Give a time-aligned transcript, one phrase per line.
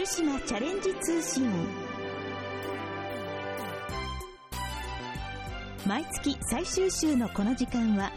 [0.00, 1.46] 福島チャレンジ通信。
[5.84, 8.10] 毎月最終週のこの時間は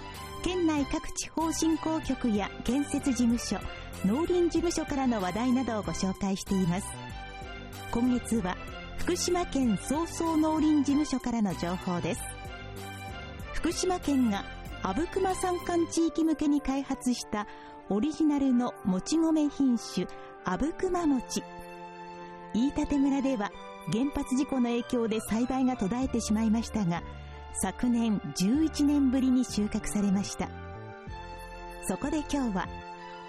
[0.46, 3.58] 県内各地方振興局や建設事務所
[4.06, 6.88] 農林事務所からの話題などをご紹介しています。
[7.92, 8.56] 今月は
[9.00, 12.22] 福島県総総農林事務所からの情報です。
[13.56, 14.46] 福島県が
[14.84, 17.46] 阿武隈山間地域向けに開発した
[17.90, 20.08] オリジナルのもち米品種
[20.46, 21.44] 阿武隈餅。
[22.54, 23.52] 飯舘村では
[23.92, 27.04] 原発事故の影響で栽培が途絶えてしまいましたが
[27.54, 30.50] 昨年11年ぶりに収穫されました。
[31.86, 32.68] そこで今日は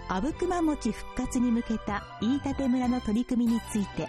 [0.08, 4.08] 阿武隈餅復活に向けた飯舘村の取り組みについて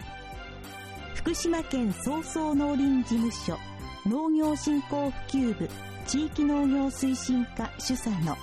[1.15, 3.57] 福島県総総農林事務所
[4.05, 5.69] 農業振興普及部
[6.05, 8.35] 地域農業推進課主査の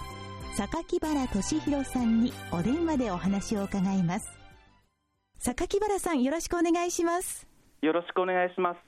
[0.56, 4.41] 榊原俊弘さんにお電話でお話を伺います。
[5.44, 7.48] 榊原さんよろしくお願いします。
[7.80, 8.78] よろしくお願いします。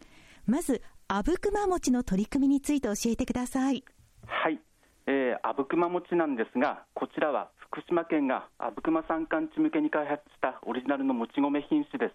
[0.47, 3.83] まず阿武隈餅の取り組みについて教えてください。
[4.25, 4.61] はい、
[5.09, 12.15] えー、阿武隈餅なんですがこちらは福島県が阿武隈山間地向けに開発したオリジナルのもち米品種で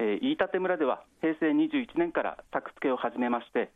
[0.00, 3.70] えー、飯舘村では平成21年から作付けを始めまして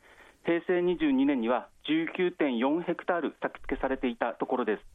[0.44, 4.93] 平成22年には19.4ヘクタール作付けされていたところです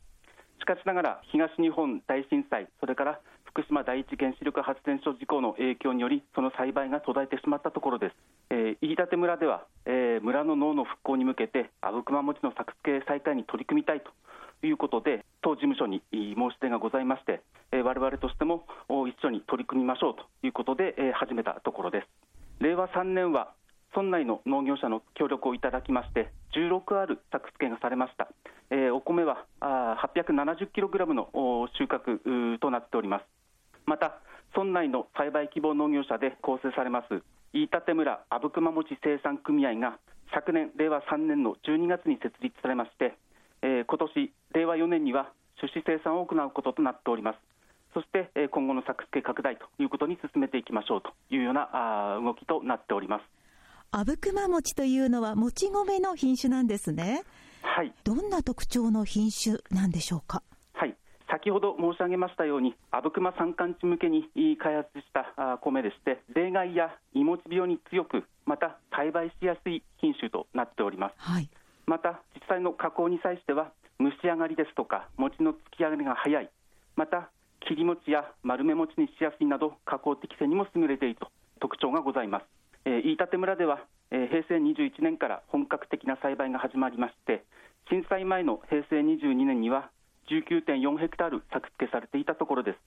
[0.60, 8.16] しかしながら東日本大震災それから福島第一原子力発電所事故の影響によりその栽培が途絶えてしまったところです、
[8.52, 14.12] えー、飯舘村では、えー、村の農の復興に向けて阿武隈餅の作付再開に取り組みたいと
[14.66, 22.30] いうことで当事務所に申し出がございましてえ我々としても一緒に取り組みましょうということでえ始めたところです。
[22.60, 23.54] 令和3年は
[23.96, 28.28] 村内の農業者の協力をいただきまして16ある作付けがされました、
[28.70, 31.30] えー、お米は870キログラムの
[31.78, 33.26] 収穫となっております。
[33.86, 34.20] また
[34.56, 37.22] 村内の栽培希望農業者で構成されます
[37.54, 39.98] 飯舘村阿武隈餅生産組合が
[40.34, 43.18] 昨年令和3年の12月に設立されまして、
[43.62, 47.38] えー、今年令和4年には種子生産を行うこととなっております。
[47.94, 53.39] そしてえ今後の作付け拡大ということに進めていきましょうというようなあ動きとなっております。
[53.92, 57.24] 阿武隈餅というのはもち米の品種なんですね。
[57.64, 57.92] はい。
[58.04, 60.44] どんな特徴の品種なんでしょうか？
[60.74, 60.96] はい。
[61.28, 71.50] 先ほど申し上げましたように阿武隈山間地向けに開発した米でして冷害やいもち病に強くまた栽培しやすい品種となっております、はい、
[71.86, 76.50] また実際の加工に際しては蒸し上がりですとか餅のつき上がりが早い。
[76.96, 77.30] また
[77.68, 81.28] 切り餅や丸め餅にしやすいなど加工的性にも優れていると
[81.60, 82.46] 特徴がございます
[82.86, 83.80] えー、飯舘村では、
[84.12, 87.44] えー、平成21年から本格的な栽培が始まりまして
[87.90, 89.90] 震災前の平成22年には
[90.30, 92.78] 19.4ヘクタール作付けされていたところです。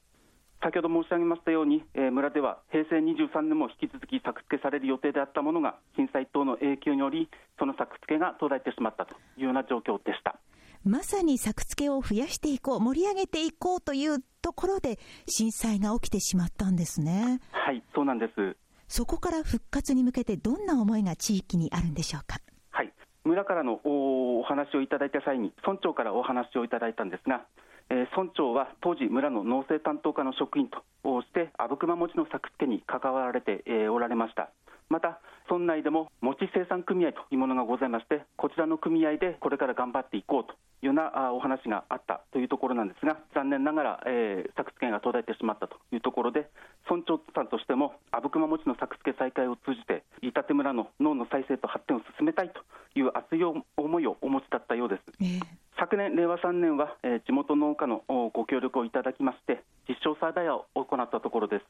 [0.63, 7.29] 先ほど申し上げましたように、えー、村では平成23年も引き続き作付けされる予定であったものが震災等の影響により
[7.59, 10.39] その作付けが途絶えてしまったというような状況でした。
[10.85, 17.41] まさに作付けを増やしていこう盛り上げていこうというところで震災が起きてしまったんですね。
[17.51, 18.57] はいそうなんです
[18.93, 22.41] そこから復活に向けてどんな思いが地域にあるんでしょうか？
[22.73, 22.93] はい
[23.25, 27.47] 村からのお話をいただいた際に村長からお話をいただいたんですが、
[27.89, 34.51] えー、村長は当時村の農政担当課の職員として阿武隈餅の作付けに関わられて、えー、おられました
[34.89, 35.21] また
[35.51, 46.49] 村内でも餅生産組合というものがございましてこちらの組合でこれから頑張っていこうというようなお話があったというところなんですが残念ながら、えー、作付けが途絶えてしまったというところで
[46.91, 52.61] 村長さんとしても阿武隈餅の作付け再開を通じて飯舘村の農の再生と発展を進めたいと
[52.99, 55.43] いう熱い思いをお持ちだったようです、えー、
[55.79, 58.03] 昨年令和3年は、えー、地元農家の
[58.33, 61.65] ご協力をいただきまして実証栽培を行ったところです。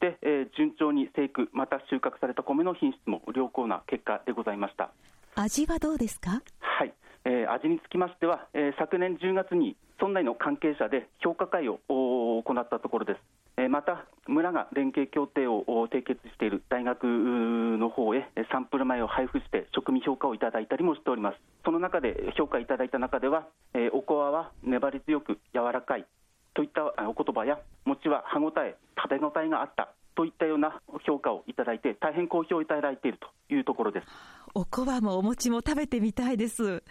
[0.00, 4.90] で、えー、順調に生育また収穫された米の品質も良好な結果でございました。
[5.34, 6.42] 味はどうですか？
[6.60, 6.94] はい、
[7.24, 13.20] えー、味につきましては、えー、昨年10月に村内の関係者で評価会を行ったところです。
[13.68, 21.38] また、村が連携協定を締結している大学の方へサンプル米を配布して食味評価をいただいたりもしております。
[21.64, 26.06] その中で評価いただいた中では、え、おこわは粘り強く柔らかい
[26.54, 34.06] といったお言葉や、餅は歯ごたえ、食べ応えがあったといったような評価をいただいて、大変好評をいただいているというところです。
[34.54, 36.82] おこわもお餅も食べてみたいです。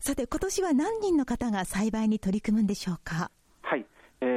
[0.00, 3.30] さて、今年は何人の方が栽培に取り組むんでしょうか？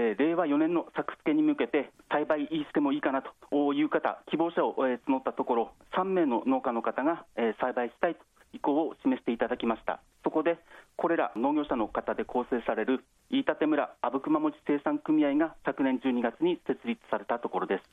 [0.08, 3.22] はい、えー、令和4年の作付けに向けて、栽培してもいいかな
[3.52, 8.22] という方、希望者を、えー、募ったところ、3名の農家の方が、えー、栽培したいと
[8.54, 10.00] 意向を示していただきました。
[10.24, 10.58] そこで
[10.96, 17.84] これら農業者の方で構成される飯舘村阿武隈餅生産組合が昨年12月に設立されたところです。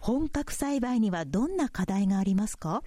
[0.00, 2.82] 本格栽培にはどんな課題がありますか？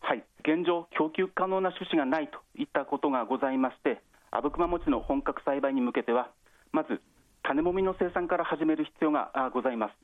[0.00, 0.24] はい。
[0.40, 6.30] 現状供給可能な種子がないといったことがございまして阿武隈餅の本格栽培に向けては
[6.72, 7.00] まず
[7.42, 9.94] 種もみの生産から始める必要がございます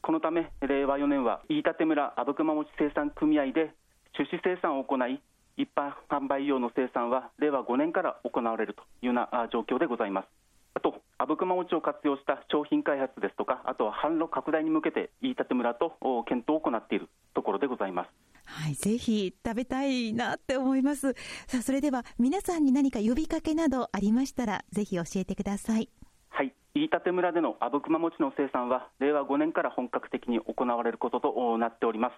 [0.00, 3.74] このため令和4年は飯舘村阿武隈餅生産組合で
[4.14, 5.20] 種子生産を行い
[5.56, 10.26] 一般販売用の生産は令和5年から行われるというような状況でございます。
[10.74, 15.92] あと、阿武隈餅を活用した商品開発ですとか、あとは販路拡大に向けて、飯舘村と
[16.26, 18.08] 検討を行っているところでございます。
[18.44, 21.12] はい、ぜひ食べたいなって思います。
[21.46, 25.90] さあ、それでは皆さんに何か呼びかけなどありましたら、ぜひ教えてください。
[26.82, 32.12] 飯舘村での阿武隈餅の生産は、令和5年から本格的に行われることとなっております。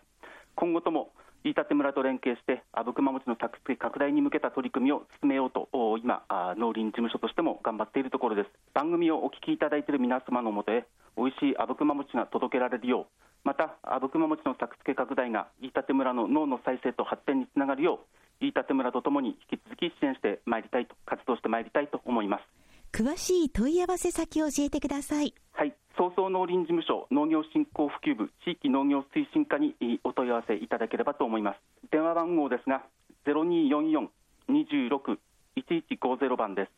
[0.56, 1.12] 今後とも
[1.44, 5.68] 飯舘村と連携して阿武隈餅の作付け拡大に向けた取り組みを進めようと
[5.98, 6.24] 今
[6.56, 10.86] 農林事務所としても頑張っているところです番組をお聞きいただいている皆様のもとへ
[11.18, 13.06] 美味しい阿武隈餅が届けられるよう
[13.42, 17.98] また阿武隈餅の作付け拡大が飯舘村の農の再生と発展につながるよ
[18.40, 22.53] う飯舘村とともに引き続き支援してまいりたいと活動してまいりたいと思います
[22.94, 25.34] 詳しい問い合わせ先を教えてください。
[25.50, 25.74] はい。
[25.98, 29.74] 総総農林事務所農業振興普及部地域農業推進課に
[30.04, 31.56] お問い合わせいただければと思います。
[31.90, 32.84] 電話番号ですが
[34.48, 36.70] 0244-26-1150番です。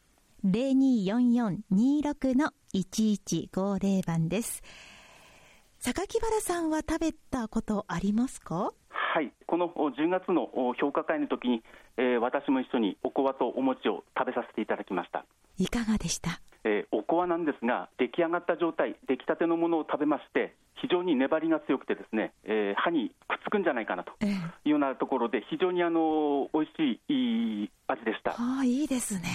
[0.47, 4.63] 0244-26の1150番です。
[5.81, 8.73] 榊原さんは食べたことありますか？
[9.17, 11.63] はい、この10月の評価会の時に、
[11.97, 15.25] えー、私も一緒におこわとお餅を食べさせていただきました
[15.57, 16.39] いかがでした？
[16.65, 24.29] えー、おこわなんですが、出来上がった状態、出来たてのものを食べまして、非常に粘りが強くて、ですね、えー、歯にくっつくんじゃないかなとい
[24.67, 28.35] うようなところで、非常にあの美味しいいい味でした。
[28.37, 29.31] あいいですね。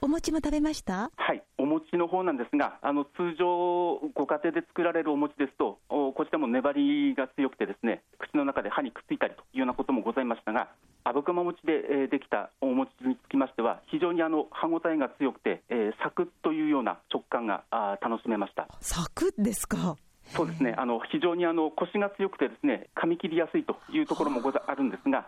[0.00, 1.10] お餅も食べました？
[1.16, 10.68] はいお餅の方なんですが、あの通常、ご家庭で作られるお餅ですと、こちらも粘りが強くて、ですね口の中で歯にくっついたりというようなこともございましたが、
[11.02, 18.68] 阿武隈餅でできたお餅につきましては、非常にあの歯ごたえが強くて、えー、サクッというような食感があ楽しめました。
[18.80, 19.96] サクッですか？
[20.28, 20.74] そうですね。
[20.76, 25.27] あの非常にあの腰が強くてですね噛み切りやすいというところもござあるんですが、え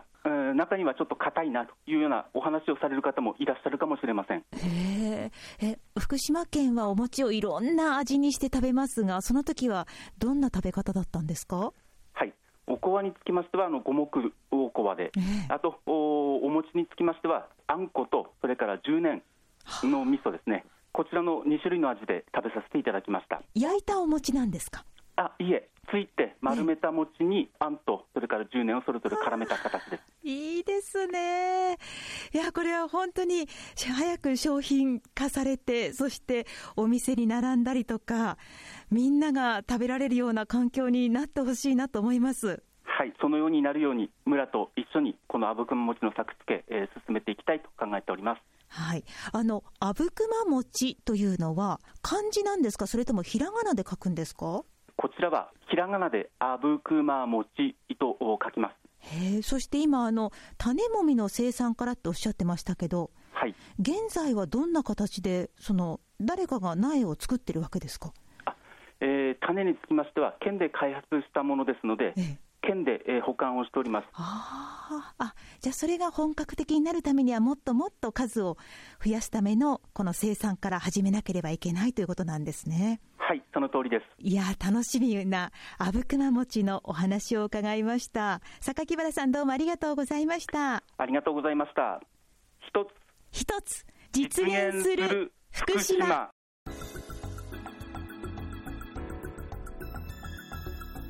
[0.53, 4.39] 中にはちょっと硬いなというようなお話をされる方もいらっしゃるかもしれません。
[4.39, 5.31] へ
[5.61, 9.87] え福島県はお餅をいろんな味にして食べますがその時は
[10.17, 11.73] どんな食べ方だったんですか？
[12.13, 12.33] はい。
[12.67, 14.09] おこわにつきましてはあの五目
[14.51, 15.11] おこわで、
[15.49, 19.21] あとおお餅につきましてはあんことそれから10年
[19.83, 20.65] の味噌ですね。
[20.93, 23.41] こちらの2種類の味で食べさせていただきました。
[23.55, 24.85] 焼いたお餅なんですか？
[25.17, 30.03] あいえ、ついて丸めた餅にあんと、それから10年をそれぞれ絡めた形です。
[30.23, 31.77] いいですね。
[32.33, 36.47] いや、これは本当に早く商品化されて、そして
[36.77, 38.37] お店に並んだりとか、
[38.89, 42.63] みんなが食べられるような環境になってほしいなと思います。
[42.83, 48.41] はい、そのようになるように、村と一緒にこのあぶくま餅の作付け、えー、進めていきたいと考えております。
[48.73, 49.03] はい、
[49.33, 54.63] あのあぶくま餅というのは漢字なんですか、それともひらがなで書くんですか？
[55.01, 58.75] こちらはひらがなであぶくまもちと書きます。
[59.15, 68.13] へそして今あの、種もみの生産からっておっしゃってましたけど、はい、現在はどんな形で、その誰かが苗を作ってるわけですか、
[68.99, 78.57] えー、種につきましては、県で開発したものですので、ええ、県で、えー、保管をしておりますああじゃあ、それが本格的になるためには、もっともっと数を
[79.03, 82.99] 増やすためのこの生産から始めなければいけないということなんですね。
[83.31, 84.05] はい、その通りです。
[84.19, 88.41] いや、楽しみな、あぶくま餅のお話を伺いました。
[88.59, 90.83] 榊原さん、どうもありがとうございました。
[90.97, 92.01] ありがとうございました。
[92.59, 92.89] 一つ、
[93.31, 96.29] 一つ、実現する福島。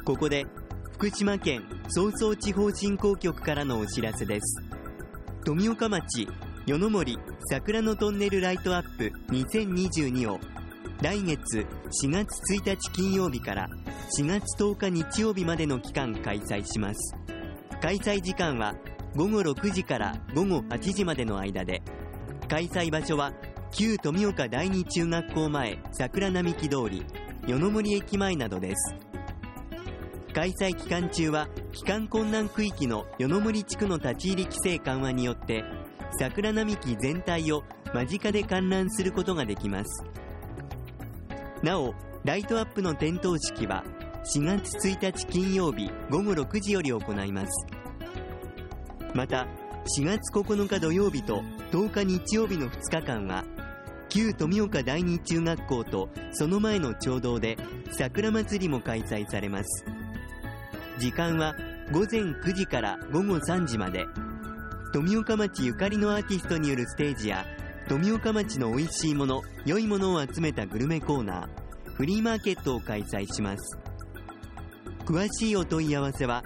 [0.05, 0.45] ここで、
[0.93, 4.61] 福島県総総地方振興局からのお知らせです。
[5.43, 6.27] 富岡町、
[6.67, 7.17] 夜の森
[7.49, 10.39] 桜のトンネルライトアップ2022を
[11.01, 11.65] 来月
[12.03, 13.67] 4月1日金曜日から
[14.19, 17.15] 4月10日日曜日までの期間開催します。
[17.81, 18.75] 開催時間は
[19.15, 21.81] 午後6時から午後8時までの間で。
[22.47, 23.33] 開催場所は
[23.71, 27.03] 旧富岡第二中学校前桜並木通り
[27.47, 28.95] 夜の森駅前などです。
[30.35, 35.63] 開催期間中は帰還困難区域の夜の森地区の立ち入り規制緩和によって
[36.19, 40.10] 桜並木全体を間近で観覧することができます。
[41.63, 43.83] なおライトアップの点灯式は
[44.33, 47.67] 4月1日金曜日午後6時より行います。
[49.13, 49.45] また
[49.97, 53.43] 4月9日土曜日と10日日曜日の2日間は
[54.09, 57.57] 旧富岡第二中学校とその前の町道で
[57.91, 59.85] 桜祭りも開催されます。
[60.97, 61.55] 時間は
[61.91, 64.05] 午前9時から午後3時まで。
[64.93, 67.45] 富岡町ゆかりのアーティストによるステージや
[67.91, 73.77] 富岡町の美味しいもの良いものを集めたグルメコーナーフリーマーケットを開催します。
[75.03, 76.41] 詳しいお問い合わせは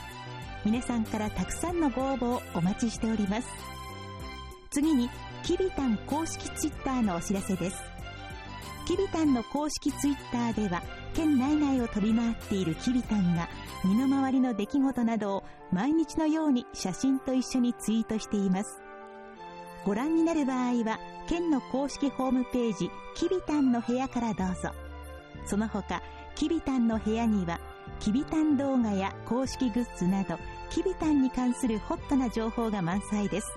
[0.64, 3.48] 皆さんからたくさんのご応募をお待ちしております。
[4.70, 5.10] 次に
[5.42, 7.82] きびたん公式ツイッターのお知らせです。
[8.86, 10.80] きびたんの公式ツイッターでは
[11.16, 13.48] 県内外を飛び回っているきびたんが
[13.82, 18.82] 身の回りの出来事などを毎日のように写真と一緒にツイートしています。
[19.86, 24.72] ご覧になる場合は県の公式ホームページきびたんの部屋からどうぞ
[25.46, 26.02] その他
[26.34, 27.60] きびたんの部屋には
[28.00, 30.38] きびたん動画や公式グッズなど
[30.70, 33.48] きびたんに関するホットな情報が満載です。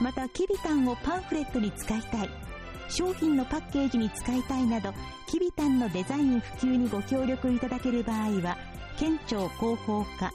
[0.00, 2.45] またきびたんをパンフレットに使いたい。
[2.88, 4.94] 商品のパッケージに使いたいなど
[5.26, 8.56] きびたんのデザイン普及にご協力いただける場合は
[8.98, 10.32] 県庁広報課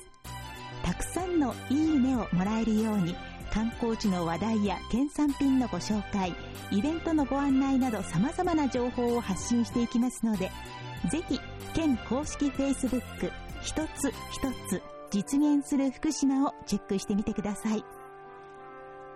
[0.84, 3.16] たくさんのいいねをもらえるように、
[3.50, 6.34] 観光地の話題や県産品のご紹介、
[6.70, 10.50] イベントのご案内など様々な情報を発信していきますので、
[11.10, 11.40] ぜひ、
[11.72, 17.84] 県公式 Facebook 一つ一つ実現する福島をチェックしてみてください。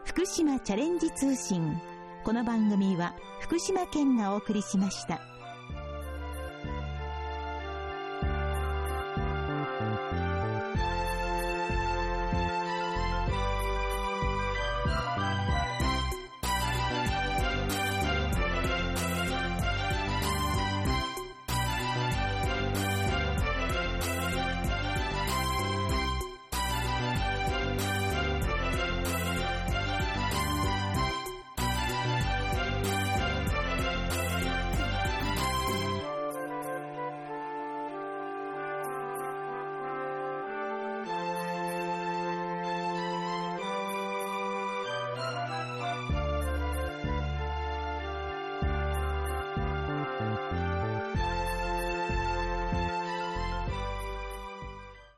[0.05, 1.81] 福島チャレンジ通信。
[2.23, 5.36] この番組は福島県がお送りしました。